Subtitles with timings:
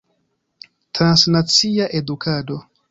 [0.91, 2.63] Transnacia edukado.